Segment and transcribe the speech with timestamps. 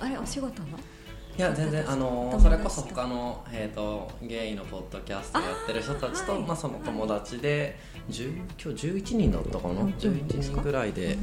[0.00, 0.78] あれお仕事の？
[1.38, 7.78] いや全然あのそれこそ他の、えー、とゲイのポッドキャストやってる人たちとまあ、その友達で
[8.10, 11.16] 10今日11人だったかな、うん11人ぐらいで、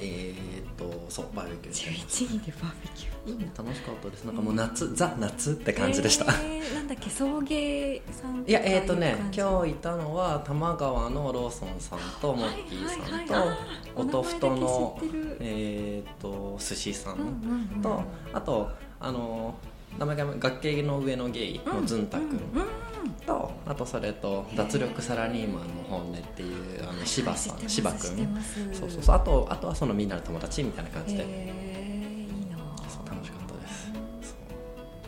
[0.00, 1.90] えっ、とそうバーベキューして。
[1.90, 3.12] ま11人でバーベキュー。
[3.24, 4.24] いいな楽しかったです。
[4.24, 13.34] なんかもう夏、ザ夏って感じでした、えーなんだっけ送迎さんいやえっ、とね日今日いたのは多摩川のローソンさんとモッキーさんと、
[13.94, 14.98] おとふとの
[15.40, 18.02] えっ、と寿司さんうんうんうんと、
[18.32, 19.54] あとあの
[19.98, 22.40] 名前が学芸の上のゲイのズンタ君うんうん
[23.26, 28.28] とあとそれと脱力サラリーマンの本音っていうあの柴さん柴知って君。
[28.72, 29.16] そうそうそう。
[29.16, 33.92] あとあとはそのみんなの友達みたいな感じで、えーいいな楽しかったです。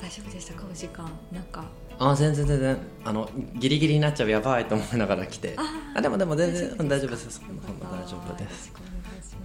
[0.00, 1.10] 大丈夫でしたかお時間。
[1.32, 1.64] なんか。
[1.98, 2.76] あ全然全然。
[3.04, 5.54] あのギリギリになっちゃうやばいと思いながら来て。
[5.56, 5.62] あ
[5.96, 7.40] あでもでも全然うん大丈夫です。
[7.40, 8.72] 大丈夫です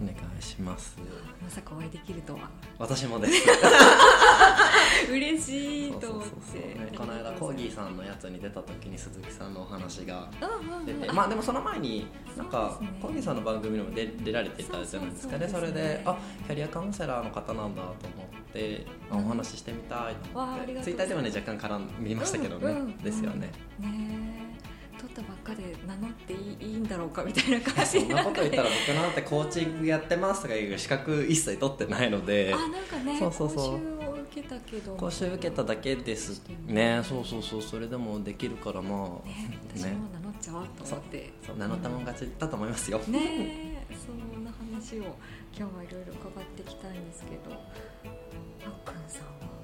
[0.02, 0.98] お願いします。
[1.42, 2.50] まさかお会いできるとは。
[2.78, 3.48] 私もです。
[5.12, 6.60] 嬉しいと思って。
[6.60, 10.86] ねこの間コーギーさんのやつに出た時に鈴木さんのお話がうんうんうん。
[10.86, 20.82] 出てまあでもその前になんかコーギーさんの番組にも出出られてたじゃないですかねそれであキャリアカウンセラーの方なんだと思ってあお話ししてみたいと思って。
[20.82, 24.19] ツイッターではね若干絡みましたけどね、うんうんですよね、ね
[26.24, 32.54] っていいんだろうかみたいな感そじんなこと言ったら僕なんてコーチングやってますとかいう資格一切取ってないので。
[32.54, 33.80] あなんかねそうそうそう。
[33.80, 34.96] 講習を受けたけど。
[34.96, 37.02] 講習受けただけですね。
[37.04, 37.62] そうそうそう。
[37.62, 39.28] それでもできるからまあ。
[39.28, 41.32] ね私も名乗っちゃおうと思って。
[41.46, 45.04] そう名乗ったもん勝ちだと思いますよ、ねえそんな話を
[45.58, 47.56] 今日はいろいろ伺っていきたいんですけど。
[48.66, 49.59] あっくんさんは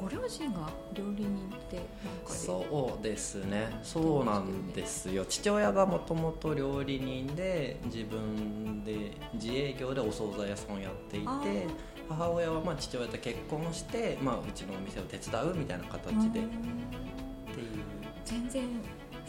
[0.00, 1.84] ご両親が料理人ってなん
[2.24, 3.78] かでそうですね。
[3.82, 5.24] そうなんですよ。
[5.26, 11.26] 父親がもともと料理人で自分で自営業でお惣菜屋さんをやっていて
[12.08, 16.28] 母親はまあ父親と結婚して、まあ、うちのお店を手伝うみたいな形で。
[16.28, 16.44] っていう。
[16.44, 17.10] うん
[18.30, 18.62] 全然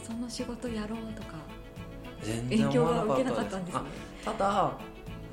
[0.00, 1.34] その仕事やろうとか
[2.22, 3.80] 全影響然思わが受けななかったんですね。
[4.26, 4.78] あただ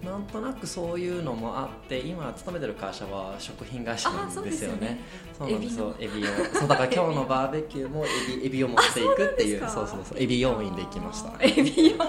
[0.03, 4.99] なんとなくそういうのもあって今勤めてる会社は食品会社なんですよね。
[5.37, 5.93] そうなんですよ。
[5.99, 8.07] エビをそうだから今日のバーベキューもエ
[8.39, 9.65] ビエビを持っていくっていう。
[9.65, 10.17] あそうそうそう。
[10.17, 11.33] エビ要員で行きました。
[11.43, 12.05] エビ用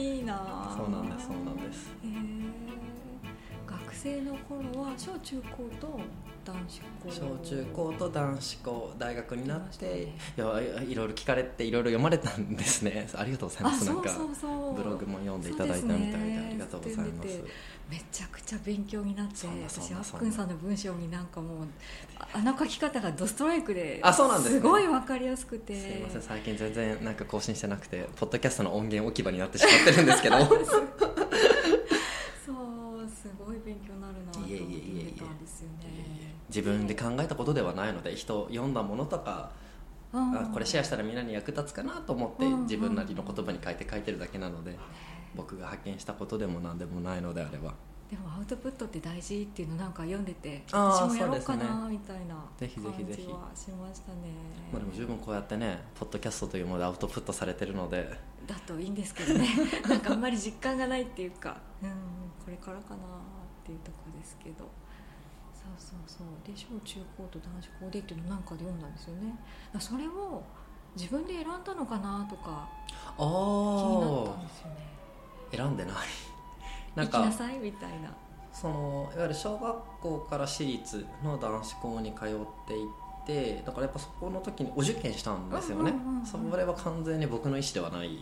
[0.00, 1.90] いいなあそうなんですそうなんです。
[2.04, 2.44] へー。
[3.66, 6.00] 学生の頃は小中高と
[6.44, 7.10] 男子校。
[7.10, 13.08] 小中高と男子校大学になって、行いやいろいろ聞かれていろいろ読まれたんですね。
[13.14, 13.84] ありがとうございます。
[13.86, 14.10] なんか
[14.76, 17.28] ブログも読んでいただいたみたいでありがとうございます。
[17.90, 21.66] めちゃくちゃ勉強になって私あっくんさんの文章になんかもう
[22.18, 24.60] ああの書き方がドストライクであそうなんですね。
[24.60, 25.78] すごいわかりやすくて。
[25.78, 26.22] すいません。
[26.22, 30.36] 最近全然なんか更新してなくてポッドキャストの音源置き場になってしまってるんですけど。
[32.44, 36.03] そうすごい勉強になるなと思っていえいえいえいえ見てたんですよね
[36.54, 39.50] 自分で考えたことではないので人読んだものとか
[40.12, 42.62] あこれシェアしたらみんなに役立つかなと思ってうん。
[42.62, 44.78] 自分なりの言葉に書いて書いてるだけなので
[45.34, 47.74] 僕が発見したことでも何でもないのであれば
[48.08, 53.22] でもアウトプットって大事っていうのなんか読んでて私もやろうかなみたいなぜひぜひぜひ。
[53.24, 54.18] 感じはしましたね。
[54.72, 58.08] まあでも十分こうやってねポッドキャストというものでアウトプットされてるので。
[58.46, 59.48] だといいんですけどね。
[59.88, 61.90] なんかあんまり実感がないっていうかうん
[62.44, 62.98] これからかなっ
[63.64, 64.68] ていうところですけど
[65.64, 66.26] そうそうそう。
[66.46, 69.34] で小中高と男子校でっていうのなんかで読んだんですよね。
[69.78, 70.42] それを
[70.94, 72.68] 自分で選んだのかなとか
[73.16, 74.76] あ気になったあんですよね。
[75.52, 75.94] 選んでない。
[76.94, 78.10] なん行きなかさいみたいな。
[78.52, 82.88] そのいわゆる小学校から私立の男子校に通っていっ
[83.26, 85.92] てだからやっぱそこの時にお受験したんですよね。
[86.24, 88.18] それは完全に僕の意思ではない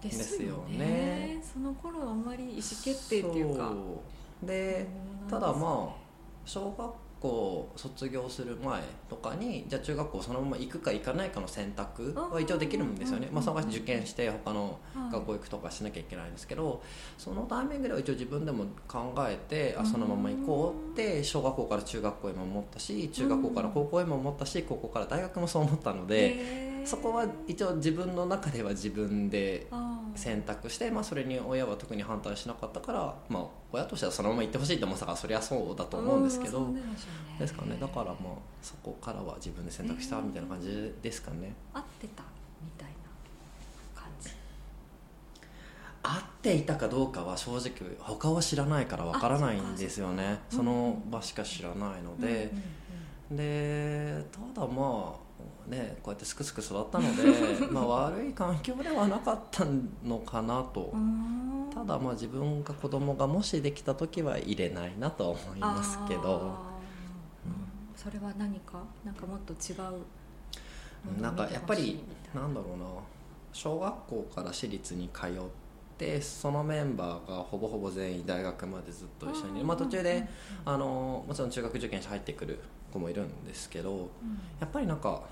[0.00, 0.68] ですよね。
[0.68, 1.42] ですよね。
[1.54, 3.72] その頃はあんまり意思決定っていうか。
[4.42, 4.86] で
[5.28, 6.07] ただまあ
[6.48, 15.12] 小学校卒業する前とかにじゃあ中学校そのまま行くか行かないかの選択は一応できるんですよね、うんまあ、その受験して他のはい。
[15.12, 16.82] 学校行くとかしなきゃいけないんですけど
[17.16, 29.66] そのタイミングでは一応自分でも考えてあそのまま行こうって小学校から中学校へも思ったし中学校から高校へも思ったし高校から大学もそう思ったのでそこは一応自分の中では自分で
[30.14, 36.66] 選択して、まあ、それに親は特に反対しなかったから、まあ、親としてはそのまま行ってほしいと思ってたからそりゃそうだと思うんですけど
[37.38, 37.76] ですかね。
[37.78, 38.14] だからまあ
[38.62, 41.52] そこからは自分で選択したみたいな感じですかね。
[41.74, 42.22] 合ってた
[42.64, 44.30] みたいな感じ？
[46.02, 50.40] 合っていたかどうかは正直他を知らないからわからないんですよね。
[50.50, 52.50] あその場しか知らないので。
[53.30, 54.24] で
[54.54, 55.27] ただまあ
[55.68, 59.64] ねこうやってすくすく育ったので まあ悪い環境ではなかった
[60.04, 60.92] のかなと。
[61.74, 66.54] ただまあ自分が子供がもしできた時は入れないなとは思いますけど、
[67.46, 67.52] うん。
[67.96, 68.82] それは何か？
[69.04, 70.02] なんかもっと違う？
[71.16, 71.22] うん。
[71.22, 72.00] なんかやっぱり
[72.34, 72.84] なんだろうな。
[73.52, 75.30] 小学校から私立に通っ
[75.96, 80.28] てそのメンバーがほぼほぼ全員大学までずっと一緒に、まあ、途中で
[80.64, 82.60] あのもちろん中学受験者入ってくる
[82.92, 84.08] 子もいるんですけど
[84.60, 85.22] やっぱりなんか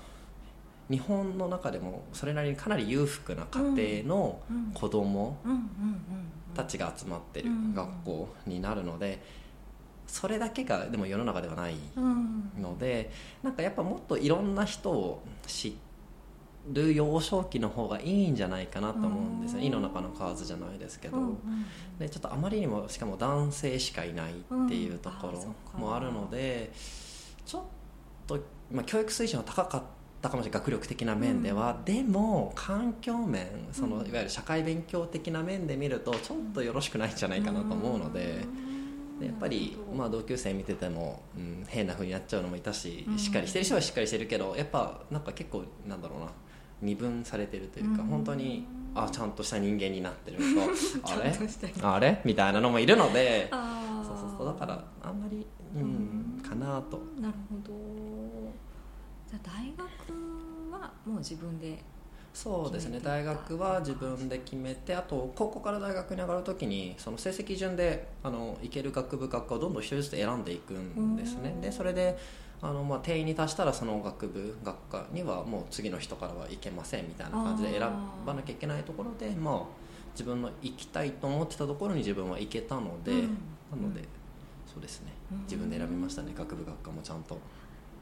[0.89, 4.39] 日本の中でもそれなりにかなり裕福な家庭の
[4.73, 5.37] 子供
[6.55, 9.21] たちが集まってる学校になるので
[10.07, 11.75] それだけがでも世の中ではない
[12.59, 13.11] ので
[13.43, 15.77] なんかやっぱもっといろんな人を知
[16.71, 19.61] る幼少期の方がいいんじゃないかなと思うんですよ。
[19.61, 21.17] 胃の中の蛙じゃないですけど。
[21.99, 26.71] でちょっとあまりにもしかも男性しかいないっていうところもあるので
[27.45, 27.63] ちょっ
[28.27, 28.39] と、
[28.71, 29.96] まあ、教育水準は高かった
[30.29, 34.07] かもしれない学力的な面では、でも環境面そのうん。
[34.07, 38.45] いわゆる社会勉強的な面で見るとちょっとよろしくないんじゃないかなと思うので。
[39.19, 43.17] でやっぱり、まあ、同級生見てても、うん、変な風になっちゃうのもいたし、うん。
[43.17, 46.27] しっかりしてる人はしっかりしてるけどやっぱなんか結構なんだろうな
[46.83, 48.09] 二分されてるというか、うん。
[48.09, 50.71] 本当にあちゃんとした人間になってるのと
[51.11, 51.35] あれ？
[51.81, 52.21] あれ？
[52.25, 53.57] みたいなのもいるのでそ
[54.13, 57.01] うそうそうだからあんまり、うん、かなと。
[57.19, 57.73] なるほど
[59.29, 61.83] じゃあ大学はもう自分で
[62.33, 62.99] そうですね。
[63.01, 71.49] 大学は自分で決めてあと高校から大学に上がるときにその成績順であの行ける学部学科をどんどん一人ずつ選んでいくんですね。
[71.55, 72.15] うんでそれで
[72.61, 77.89] あの、まあ、定員に達したらその学部学科にはもう次の人からは行けませんみたいな感じで選
[78.25, 79.63] ばなきゃいけないところでまあ
[80.13, 83.21] 自分の行きたいと思ってたところに自分は行けたので、うん。
[83.71, 84.01] なので、
[84.71, 85.11] そうですね。
[85.31, 86.33] うん自分で選びましたね。
[86.35, 87.39] 学部学科もちゃんと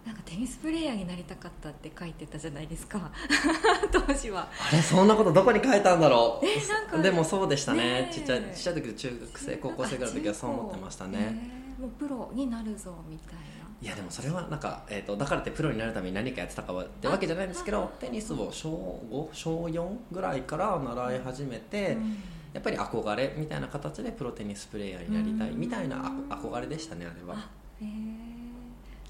[0.05, 3.11] なんかテニスプレーヤーになりたかったって書いてたじゃないですか。
[3.91, 4.47] 当時は。
[4.71, 6.45] あれそんなことどこに書いたんだろう。
[6.45, 8.03] えなんかでもそうでしたね。
[8.03, 8.13] ねえ。
[8.13, 13.41] ちっちゃいちっちゃい時中学生高校生ぐらいの時はそう思ってましたね、えーもうプロになるぞみたいな。
[13.81, 22.17] いやでもそれはなんか、えー、とだからってプロになるために何かやってたかはってわけじゃないんですけどテニスを小5小4ぐらいから習い始めて、うん。
[22.53, 25.97] やっぱり憧れみたいな形でプロテニスプレーヤーになりたいみたいな
[26.29, 27.35] あ憧れでしたねあれは。
[27.35, 27.49] あ
[27.81, 28.24] へえ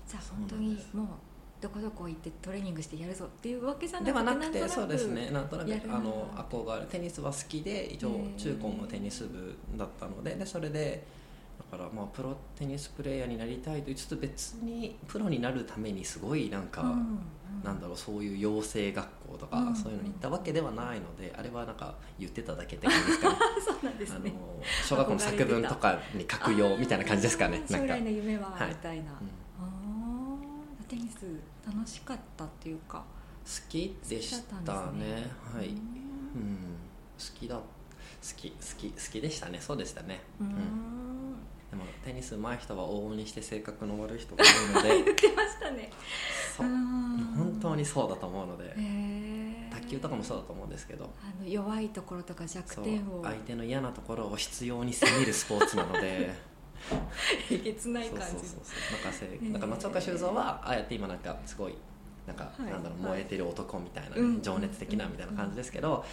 [0.08, 1.08] じゃあ本当にもう
[1.62, 5.32] どこどこ行ってトレーニングしてやるぞっていうわけじゃなくてではなくてそうですね。
[5.32, 11.04] なんとなくあの憧れテニスは好きで一応中高もテニス部だったのででそれで
[11.72, 17.20] だからまあプロテニスプレーヤーになりたいと言いつつ別にプロになるためにすごいなんか、うんうん
[17.64, 23.36] なんだろうそういう養成学校とか、うんそういうのに行ったわけではないのであれはなんか言ってただけって感じですかね。
[23.66, 24.34] そうなんですあのね
[24.84, 27.64] 小学校の作文とかに書くよみたいな感じですかね。
[27.70, 27.96] なんか。
[27.96, 29.45] 来の夢ははいみたいな、あー
[30.88, 31.26] テニス
[31.66, 33.04] 楽しかったっていうか
[33.46, 34.56] 好きでした
[34.92, 35.28] ね。
[35.54, 35.74] はい、ううん。
[35.74, 35.78] ん、
[37.18, 37.62] 好きだ好
[38.36, 39.60] き好き好きでしたね。
[39.62, 40.50] そうでしたね、ううん。
[41.70, 45.04] でもテニス上手い人は往々にして性格の悪い人が多いので。
[45.06, 45.92] 言ってましたね。
[46.58, 46.68] そう。
[46.68, 47.18] うん。
[47.38, 48.76] 本当にそうだと思うので。
[49.72, 51.10] 卓球とかもそうだと思うんですけど。
[51.22, 53.22] あの弱いところとか弱点を。
[53.24, 56.34] 相手の嫌なところを必要に攻めるスポーツなので
[57.52, 61.76] えげつない感じそうそうそうなんかせーなんか松岡修造はああやって今なんかすごい
[62.28, 62.72] なんか、はい。
[62.72, 63.12] なんだろうはい。
[63.14, 66.04] 燃えてる男みたいな、うん情熱的なみたいな感じですけど、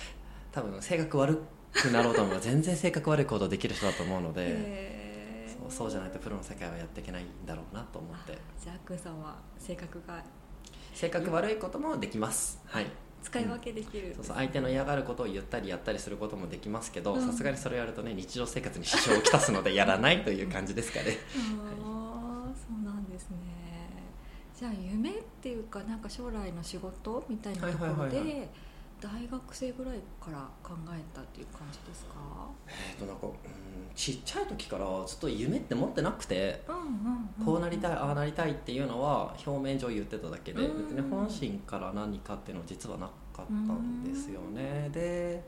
[0.51, 8.39] 多分性格悪くなろうと思えば全然性格悪い行動できる人だと思うので、そうそうじゃないとプロの世界はやっていけないんだろうなと思って。
[8.63, 10.23] じゃああっくんさんは性格が
[10.93, 12.61] 性格悪いこともできます。
[12.67, 12.87] はい
[13.23, 17.27] 使い分けできる、そうそう相手の嫌がることを言ったりやったりすることもできますけどうん。
[17.27, 21.17] さすがにそれをやるとね日常生活に支障をきたすのでやらないという感じですかね。
[21.85, 23.37] ああそうなんですね。
[24.59, 28.49] じゃあ夢っていうかなんか将来の仕事みたいなところはいはいはいはで
[29.03, 32.13] 大学生ぐらいから考えたっていう感じですか？
[32.69, 33.33] えっとなんか、うん、
[33.95, 36.63] ちっちゃい時からずっと夢って持ってなくて
[37.45, 44.89] こうなりたいああなりたいっていうのは表面上言ってただけでうん別に本心から何かっていうのは実はなかったんですよね。
[44.93, 45.43] で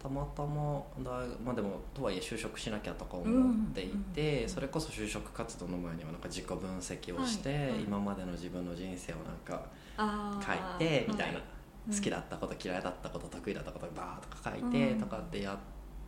[0.00, 7.80] たまたま大まあでもとはいえ就職しなきゃとか思っていて、うんそれこそ就職活動の前にはなんか自己分析をして、はいはい。
[7.80, 9.66] 今までの自分の人生をなんか
[9.96, 11.44] あ書いーてみたいな、は
[11.90, 15.00] 好きだったこと嫌いだったこと得意だったことバーとか書いてうん。
[15.00, 15.58] とかってやっ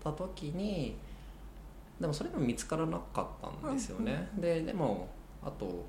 [0.03, 0.97] た時に
[2.01, 3.27] でもそれでも見つからなかっ
[3.63, 5.09] たんですよね、ででも
[5.43, 5.85] あと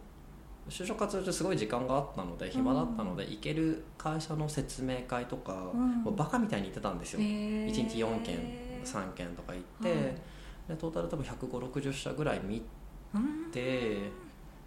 [0.70, 6.04] 就職活動中すごい時間があったので暇だったので、行ける会社の説明会とか、うん。
[6.04, 7.68] もうバカみたいに行ってたんですよ、へー。
[7.68, 8.38] 1日4件
[8.84, 10.16] 3件とか行って、はい
[10.68, 12.62] でトータル多分15060社ぐらい見
[13.16, 13.52] うん。
[13.52, 14.12] て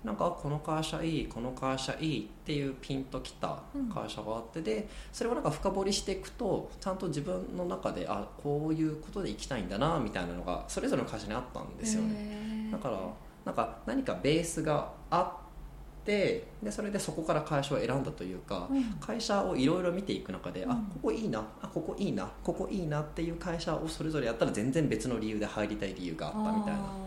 [0.04, 12.68] なんかこの会社いいこの会社いいっていうピンときた会社があってでそれをなんか深掘りしていくとちゃんと自分の中であこういうことで行きたいんだなみたいなのがそれぞれの会社にあったんですよね。
[12.70, 12.98] だから
[13.46, 18.84] なんか何かベースがあってでそれでそこから会社を選んだというか、うん。
[19.00, 20.70] 会社をいろいろ見ていく中で、うん。
[20.70, 27.03] あここいいなあここいいなここいいなっていう会社をそれぞれやったら全然別の理由で入りたい理由があったみたいな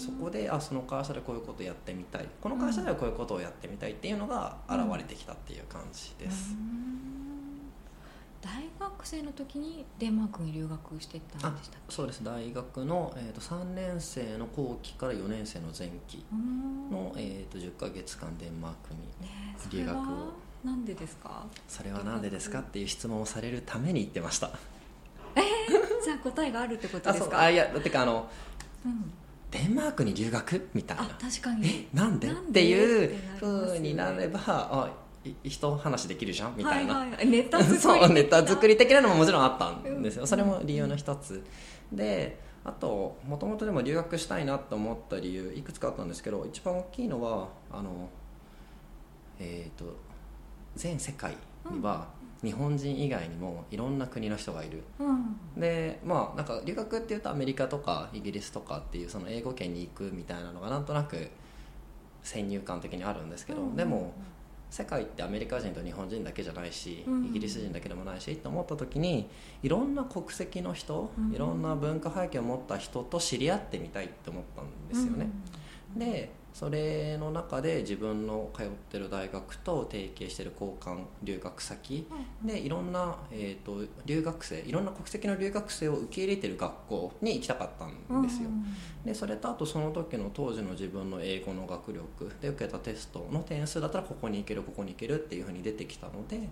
[0.00, 2.28] そこであその会社でこういうことやってみたい。
[2.40, 7.70] この会社ではこういうことをやってみたいっていうのが現れてきたっていう感じです、うん。
[8.40, 12.24] 大学生の時にデンマークに留学してたんでしたそうです。
[12.24, 16.90] 大学の、えー、と3年生の後期から4年生の前期うん。
[16.90, 19.00] の、えー、と10ヶ月間デンマークに
[19.70, 20.32] 留学を。
[20.64, 21.46] なんでですか？
[21.68, 24.50] それは何でですかっていう質問をされるために行ってました。
[26.04, 27.40] じゃあ答えがあるってことあですか？
[27.40, 28.28] あいやだってかあの
[28.84, 29.12] うん
[29.50, 31.88] デンマークに留学みたいあな確かに。
[31.92, 32.28] えなんで？
[32.28, 32.60] なんで？
[32.60, 34.90] っていうふうになればあ
[35.24, 37.78] い一話できるじゃんみたいな、はいはい、ネタ作り。
[37.80, 41.42] そうネタ作りり的なのももちろんあったんですよ、うんそれも理由の一つ
[41.92, 48.08] であともともとでも留学したいなと思った理由いくつかあったんですけど一番大きいのはあの
[49.38, 49.96] えっ、と
[50.76, 51.36] 全世界
[51.70, 52.08] には
[52.42, 54.82] 日本人以外にもいろんな国の人がいる。
[54.98, 55.36] うん。
[55.60, 61.28] でまあなんか留学っていうとアメリカとかイギリスとかっていうその英語圏に行くみたいなのがなんとなく
[62.22, 63.76] 先入観的にあるんですけど、うん。
[63.76, 64.14] でも
[64.70, 67.26] 世界ってアメリカ人と日本人だけじゃないし、うん。
[67.26, 69.28] イギリス人だけでもないしと思った時に
[69.62, 71.34] いろんな国籍の人、うん。
[71.34, 75.28] いろんな文化背景を持った人と知り合ってみたいって思ったんですよね。
[75.96, 82.06] でそれの中で自分の通ってる大学と提携してる交換留学先
[82.44, 88.50] でいろんな、えー、と留学生いろんな国籍の留学生を受け入れてる学校に行きたかったんですよ、
[89.04, 96.48] でそれとあとその時の当時の自分の英語の学力で受けたテストの点数だったらここに行けるここに行けるっていうふうに出てきたので、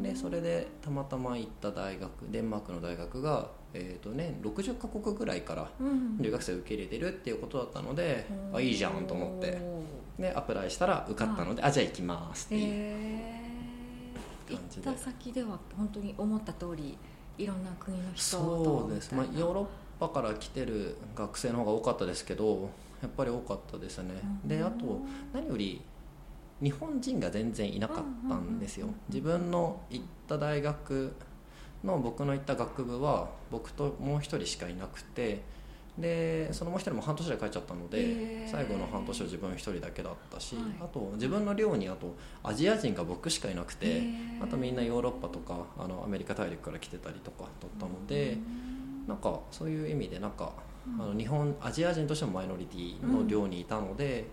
[0.00, 5.70] でそれでたまたま行った大学デンマークの大学が、えーとね、60カ国ぐらいから
[6.20, 9.60] 留学生を受け入れてるっていうことだったので、あいいじゃんと思って。
[10.18, 14.90] でアプライしたら受かったので、あじゃあ行きますっていう、感じで。
[14.90, 16.96] った先では本当に思った通り
[17.38, 19.66] いろんな国の人とそうです、まあ、ヨーロッ
[19.98, 24.14] パから来てる学生の方が多かったですけどやっぱり多かったですね、
[24.44, 25.00] であと
[25.32, 25.82] 何より
[26.60, 29.02] 日本人が全然いなかったんですよ、うんうんうん。
[29.08, 31.12] 自分の行った大学
[31.84, 35.40] の僕の行った学部は僕ともう一人しかいなくて
[35.98, 40.64] でそのもう一人も半年で帰っちゃったので最後の半年は自分一人だけだったし、はい。
[40.80, 44.02] あと自分の寮にあとアジア人が僕しかいなくて
[44.40, 48.38] あとみんなヨーロッパとかあのアメリカ大陸から来てたりとかだったので、
[49.06, 50.52] なんかそういう意味でなんか、
[50.98, 54.24] あの日本アジア人としてもマイノリティの寮にいたので、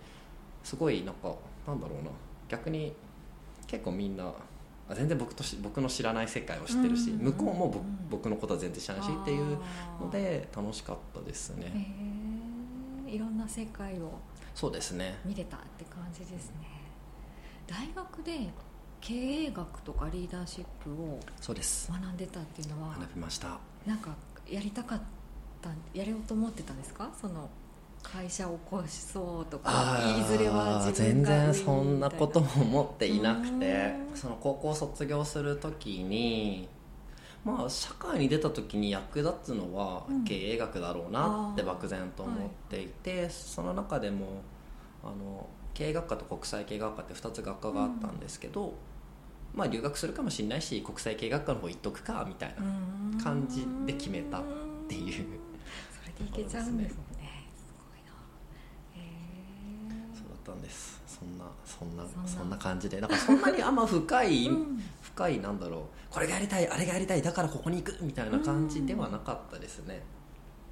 [0.62, 1.34] すごいなんか
[1.66, 2.10] なんだろうな。
[2.48, 2.94] 逆に
[3.66, 4.32] 結構みんなあ
[4.94, 9.58] 全然僕とし僕の知らない世界を知ってるし、うん向こうも僕うん僕のことは全然知らないしっていう
[10.00, 11.94] ので楽しかったですへね、
[13.06, 14.18] えいろんな世界を
[14.54, 15.18] そうですね。
[15.24, 16.66] 見れたって感じですね。
[17.66, 18.48] 大学で
[19.00, 21.90] 経営学とかリーダーシップをそうです。
[21.90, 23.58] 学んでたっていうのは学びました。
[23.86, 24.10] なんか
[24.48, 25.00] やりたかっ
[25.62, 27.10] たやれようと思ってたんですか？
[27.20, 27.48] その
[28.02, 34.16] 会社を起こしそうとかあいずれはー自分が全然そんなことも思っていなくてうん。
[34.16, 36.68] その高校卒業する時に
[37.44, 40.24] まあ社会に出た時に役立つのはうん。
[40.24, 44.42] 経営学だろうなって漠然と思っていて、その中でも
[45.02, 48.74] あの経営学科と国際経営学科って2つ学科があったんですけど、
[49.54, 52.54] まあ留学するかもしれないし国際経営学科の方行っとくかみたい
[53.16, 54.42] な感じで決めたっ
[54.88, 55.26] ていう
[55.90, 56.98] それでいけちゃうんですね
[57.56, 58.12] すごいな
[58.96, 59.00] へ
[60.14, 61.00] そうだったんです。
[61.06, 62.56] そんなそんなそんな。
[62.56, 63.00] 感じで。
[63.00, 64.82] だからそんなにあんま深い、え うん。
[65.02, 65.80] 深いなんだろう。
[66.10, 70.02] これがやりたいあれがやりたいだからここに行くみたいな感じではなかったですね、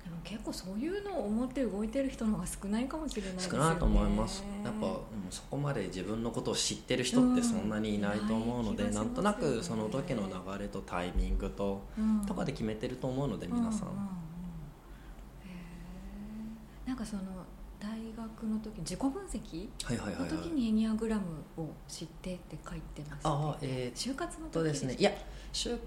[0.05, 3.59] でも結構そういうのを思って動いてる人の方が少ないかもしれないですよね。
[3.59, 4.43] 少ないと思います。
[4.65, 4.95] やっぱ、うん
[5.31, 12.23] そこまで自分のことを知ってる人ってそんなにいないと思うので、うんいなんとなくその時の流れとタイミングと、うん。
[12.27, 14.09] とかで決めてると思うので皆さん、うううんへ
[16.87, 17.23] えなんかその
[17.81, 19.69] 大学の時自己分析？
[20.19, 21.23] の時にエニアグラム
[21.57, 24.97] を知ってって書いてます、ああえー就活の時とですね。
[24.99, 25.13] いや
[25.53, 25.79] 就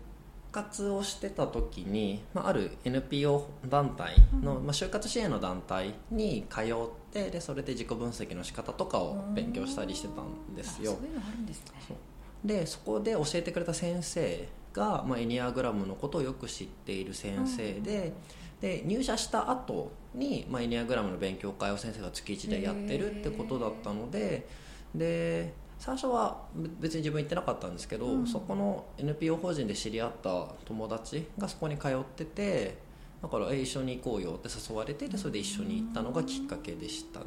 [0.51, 4.65] 活をしてた時に、まあ、ある NPO 団体の、うん。
[4.65, 6.65] まあ、就活支援の団体に通っ
[7.11, 10.91] てでそれで自己分析の仕方とかを勉強したりしてたんですよ。
[10.91, 11.95] あそういうのあるんですね。
[12.43, 18.13] でそこで教えてくれた先生が、まあ、エニアグラムのことをよく知っている先生で、
[18.61, 24.47] で入社した後にまあエニアグラムの勉強会を先生が月1でやってるってことだったので
[24.95, 26.37] で最初は
[26.79, 28.27] 別に自分行ってなかったんですけど、うん。
[28.27, 32.77] そこの NPO 法人で知り合った友達がそこに通ってて
[33.23, 37.25] だからえ一緒に行こうよって誘われてでそれで一緒に行ったのがきっかけでしたね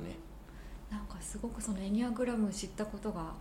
[0.95, 3.33] なんかすごくそのエニアグラム知ったことが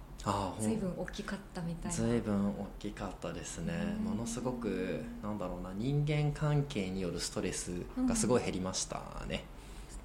[0.60, 1.98] 随分大きかったみたいな。
[1.98, 3.74] 随分大きかったですね。
[4.00, 4.06] うん。
[4.06, 7.72] ものすごくなんだろうな人間関係によるストレス
[8.08, 9.44] がすごい減りましたね、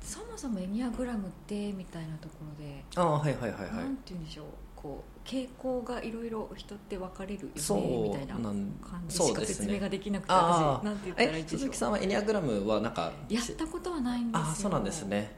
[0.02, 3.70] そもそもエニアグラムってみたいなところで、ああはいはいはいはい。
[3.76, 4.46] なんて言うんでしょう。
[4.76, 8.72] こう傾向がいろいろ人って分かれるよねみたいな感
[9.08, 10.82] じしか説明ができなくてあー。
[10.82, 11.58] 私なんて言ったらいいでしょう。
[11.60, 14.46] 鈴木さんはエニアグラムはなんかやったことはないんですよ。
[14.50, 15.32] あそうなんですね。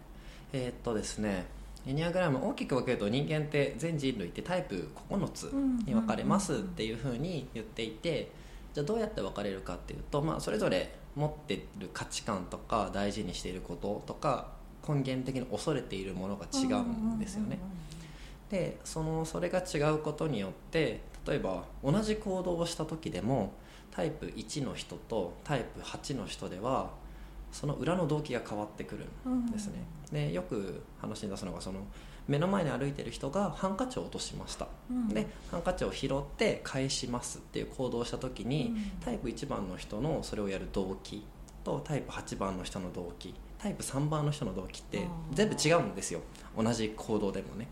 [0.52, 1.47] えーっとですね
[1.87, 5.45] エニアグラム大きく分けると人間って全人類ってタイプ9つ
[5.87, 8.31] に分かれますっていうふうに言っていて
[8.75, 14.49] じゃあどうやって分かれるかっていうと、まあ、それぞれ持ってる価値観とか大事にしていることとか
[14.87, 17.59] 根源的に恐れているものが違うんですよね。
[18.51, 23.53] でそのそれが違うことによって例えば同じ行動をした時でも
[23.91, 26.91] タイプ1の人とタイプ8の人では
[27.52, 31.80] その裏の動機が変わってくるんですね、でよく話に出すのがその
[32.28, 34.97] 目の前に歩いてる人がハンカチを落としました、うん。
[34.97, 38.90] うんでハンカチを拾って返しますっていう行動をした時に、うん。
[39.04, 41.25] タイプ1番の人のそれをやる動機
[41.64, 46.21] とタイプ8番の人の動機タイプ3番の人の動機って全部違うんですよ。
[46.57, 47.69] 同じ行動でもね。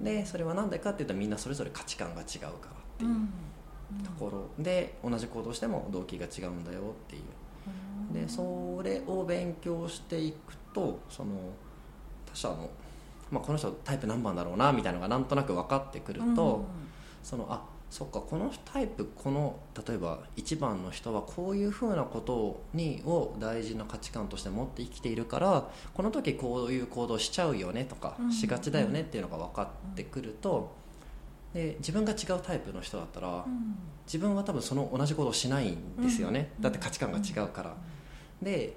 [0.00, 2.54] でそれは何でかっていうとみんなそれぞれ価値観が違うからっ
[2.98, 7.22] ていうところで同じ行動しても動機が違うんだよっていう
[8.12, 11.30] でそれを勉強していくとその
[12.26, 12.70] 他者の、
[13.30, 16.64] まあ、この人タイプ何番だろうなみたいなのがなんとなく分かってくると、
[17.22, 28.32] そのあそっかこのタイプこの例えば1番の人はこういうふうなことにを大事な価値観として持って生きているからこの時こういう行動しちゃうよねとか、うん。
[28.32, 30.72] しがちだよねっていうのが分かってくると、
[31.54, 33.44] で自分が違うタイプの人だったら、
[34.06, 36.62] 自分は多分その同じ行動をしないんですよね、うん。
[36.62, 37.74] だって価値観が違うから、
[38.40, 38.76] で、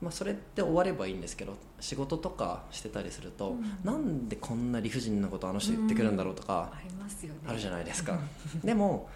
[0.00, 3.64] まあ、それって終わればいいんですけど仕事とかしてたりすると、うん。
[3.84, 7.40] なんでこんな理不尽なことあの人言ってくるんだろうとか、ありますよね。
[7.46, 8.18] あるじゃないですか。
[8.64, 9.08] でも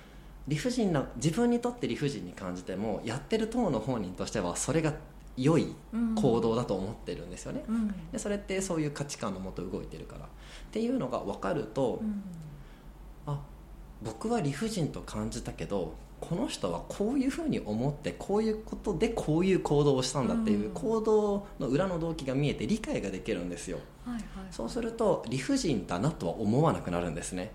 [0.46, 4.92] 理不尽な自分にとって理不尽に感じてもやってる党の本人としてはそれが
[5.36, 5.74] 良い
[6.14, 7.88] 行動だと思ってるんですよね、うん。
[8.12, 10.26] でそれってそういう価値観のもと動いてるから。
[10.26, 10.28] っ
[10.70, 12.08] ていうのが分かると、うん。
[12.08, 12.43] あ
[14.04, 20.70] 僕は理不尽と感じたけどこの人はこういうふうに思ってこういうことでこういう行動をしたんだっていううん。
[20.72, 23.78] 行動の裏の動機が見えて理解ができるんですよ。
[24.06, 24.24] はいはい。
[24.50, 27.52] そうすると理不尽だなとは思わなくなるんですね。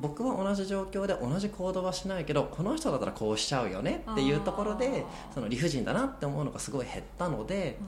[0.00, 7.78] 僕は同じ状況で同じ行動はしないけどこの人だったらこうしちゃうよねっていうところでその理不尽だなって思うのがすごい減ったので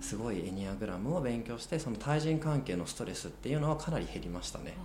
[0.00, 4.76] すごいエニアグラムを勉強してその対人関係のストレスっていうのはかなり減りましたね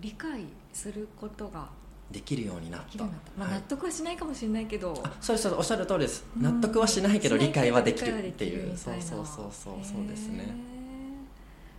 [0.00, 1.68] 理解することが
[2.10, 3.04] できるようになった。
[3.04, 3.54] まあ、はい。
[3.54, 5.58] 納得はしないかもしれないけど、あそうですそうです。
[5.58, 6.24] おっしゃる通りです。
[6.36, 6.42] うん。
[6.42, 8.76] 納得はしないけど理解はできるっていう。
[8.76, 9.74] そうそうそうそう。
[9.84, 10.78] そうですね。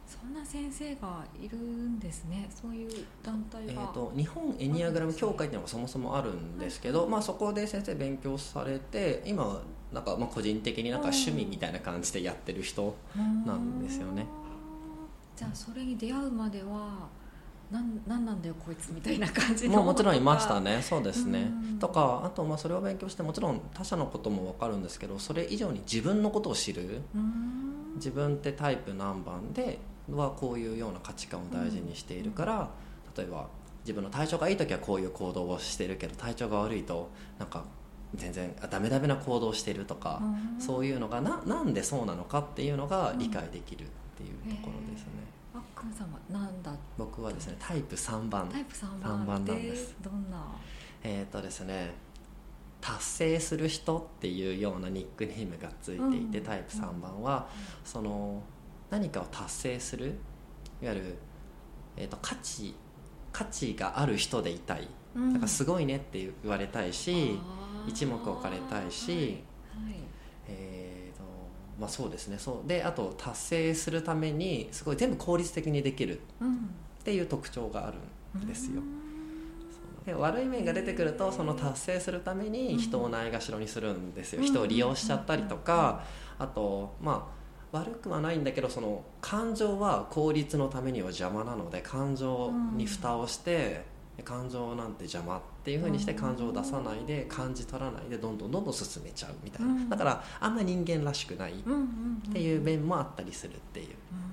[0.08, 2.48] そんな先生がいるんですね。
[2.50, 2.90] そういう
[3.24, 9.62] 団体が、えー、と日本エニアグラム協会っていうのがそもそもあるんですけど、まあ、そこで先生勉強されて今は
[9.94, 12.96] なんかまあ個人的になんか趣味みたいな感じでやってる人
[13.46, 14.26] なんですよね。
[15.36, 17.08] じゃあそれに出会うまでは
[17.72, 20.82] なんなんなんだよこいつみたいな感じのもうもちろんいましたね。
[20.82, 21.52] そうですね。
[21.72, 21.80] うん。
[21.80, 27.02] とかあとまあそれを勉強してもちろん他者のことも分かるんですけどそれ以上に自分のことを知る。
[27.14, 27.96] うーん。
[27.96, 29.80] 自分ってタイプ何番で
[30.12, 32.70] はこういうような価値観を大事にしているから、
[33.16, 33.48] 例えば
[33.84, 37.66] 自分の体調がいい時はこういう行動をしてるけど体調が悪いとなんか
[38.16, 40.62] 全然あダメダメな行動をしてるとか、うん。
[40.62, 45.10] そういうのがななんでそうなのかっていうのが理解できるっていうところですね、
[45.80, 46.72] あっくんさんはなんだ？
[46.98, 48.48] 僕はですねタイプ3番。
[48.50, 50.46] タイプ3三番なん番ってですどんな？
[51.04, 51.94] えっ、とですね
[52.82, 56.46] 達成する人っていうようなニックネームがついていて、うん。
[56.46, 57.48] タイプ3番は、
[57.84, 58.42] その
[58.90, 60.18] 何かを達成する
[60.82, 61.16] いわゆる、
[61.98, 62.74] えー、と価値
[63.32, 64.88] 価値がある人でいたい。
[65.16, 65.34] うん。
[65.34, 67.38] だからすごいねって言われたいし、
[67.88, 69.94] 一目置かれたいしはい。
[69.94, 70.09] えーと
[71.80, 72.38] まあ、そうですね。
[72.38, 72.68] そう。
[72.68, 76.58] であと達成するためにすごい全部効率的にできるうんっ
[77.04, 77.98] ていう特徴がある
[78.40, 78.82] んですよ。
[80.04, 80.06] う。
[80.06, 84.48] で悪い面が出てくるとその達成するために人をないがしろにするんですよ、うん。
[84.48, 86.04] 人を利用しちゃったりとか、
[86.38, 87.30] あとま
[87.72, 93.86] あ悪くはないんだけどその感情は効率のためには邪魔なので感情に蓋をして、
[94.24, 99.90] 感情なんて邪魔っていうふうにして感情を出さないで感じ取らないでどんどんどんどん進めちゃうみたいな、うん。
[99.90, 101.56] だからあんま人間らしくないっ
[102.32, 103.88] ていう面もあったりするっていう。
[104.14, 104.30] うん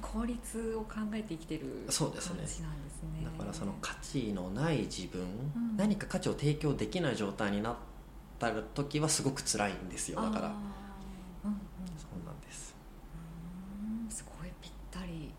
[0.00, 2.36] 効率を考えて生きてるそうですね。
[2.38, 3.08] 感じなんですね。
[3.24, 7.76] だからその価値のない自分、ん何か価値を提供できない状態になっ
[8.38, 11.50] た時はすごく辛いんですよだからうん。
[11.50, 11.58] うん
[11.96, 12.74] そうなんです
[14.04, 15.30] うんすごいぴったり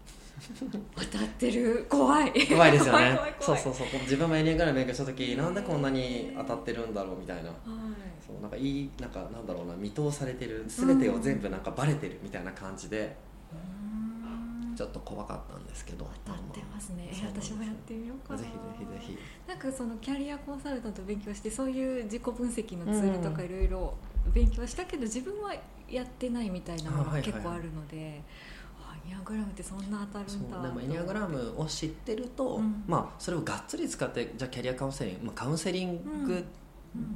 [0.96, 1.86] 当たってる。
[1.90, 2.48] 怖い。
[2.48, 3.20] 怖いですよね。
[3.40, 3.88] そうそうそう。
[4.02, 7.50] 自分もエニアグラム勉強した時なんでこんなに当たってるんだろうみたいな。
[7.50, 7.58] はい。
[8.26, 9.76] そうなんかいいなんかなんだろうな。
[9.76, 10.66] 見通されてる。
[10.68, 13.16] 全てを全部なんかバレてるみたいな感じで
[13.54, 13.56] う
[14.72, 14.76] ん。
[14.76, 16.10] ちょっと怖かったんですけど。
[16.26, 18.40] 当たってますね、そうなんです私もやってみようかな。
[18.40, 19.18] ぜひぜひぜひ。
[19.48, 23.94] なんかそのキャリアコンサルタント勉強してそういう自己分析のツールとかいろいろ
[24.34, 25.54] 勉強したけど、自分は
[25.90, 28.24] やってないみたいなものが結構あるので、あエ
[29.06, 30.60] ニアグラムってそんな当たるそんだ。
[30.60, 32.84] うでもエニアグラムを知ってると、うん。
[32.88, 36.44] まあそれをがっつり使ってじゃあキャリアカウンセリング、まあ、カウンセリングっ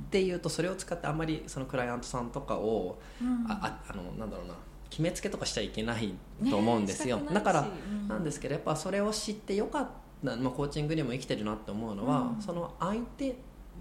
[0.10, 3.46] ていうとそれを使ってあんまりそのクライアントさんとかを、うん。
[3.50, 4.56] あああのなんだろうな
[4.89, 6.13] 決めつけとかしちゃいけない
[6.50, 8.08] と思うんですよ、ねだからうん。
[8.08, 9.88] なんですけどやっぱそれを知ってよかっ
[10.24, 12.41] た、まあ、コーチングにも生きてるなって思うのは、うん。
[12.41, 13.36] その相手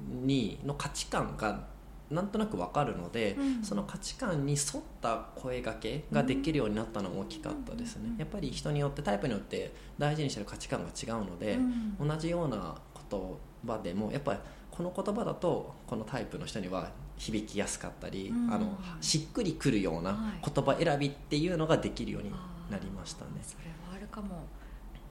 [0.09, 1.71] にの価値観が
[2.12, 3.64] なんとなく分かるので、うん。
[3.64, 12.09] その価値観に沿った声がけができるようになったのも大きかったですね、うんやっぱり人によってタイプによって大事にしてる価値観が違うので、うん。
[12.09, 12.75] 同じような
[13.11, 13.20] 言
[13.66, 14.38] 葉でもやっぱり
[14.70, 18.53] この言葉だとこのタイプの人には響きやすかったり、うん。
[18.53, 20.51] あのしっくりくるようなはい。
[20.55, 22.31] 言葉選びっていうのができるように
[22.70, 23.31] なりましたね。
[23.42, 24.44] それはあるかも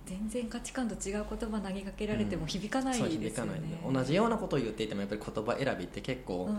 [0.05, 6.57] 全然価値観と違う言葉投げかけられても響かないですよね、そう響かない同じようなことを言っていてもやっぱり言葉選びって結構、うん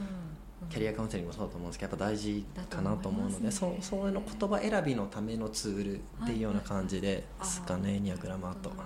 [0.71, 3.51] キャリアカウンセリングもそうだと思うんですけどやっぱ大事かなと思うのでね。
[3.51, 8.71] そうそういうの言葉選びのためのツールっていうような感じですかね、エニアグラマーと。
[8.71, 8.79] はい